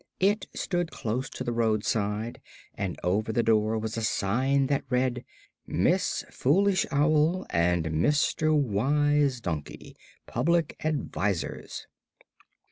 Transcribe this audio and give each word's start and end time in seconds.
It 0.19 0.47
stood 0.55 0.89
close 0.89 1.29
to 1.29 1.43
the 1.43 1.51
roadside 1.51 2.41
and 2.73 2.99
over 3.03 3.31
the 3.31 3.43
door 3.43 3.77
was 3.77 3.97
a 3.97 4.01
sign 4.03 4.65
that 4.65 4.83
read: 4.89 5.23
"Miss 5.67 6.25
Foolish 6.31 6.87
Owl 6.89 7.45
and 7.51 7.85
Mr. 7.85 8.51
Wise 8.59 9.39
Donkey: 9.41 9.95
Public 10.25 10.75
Advisers." 10.83 11.85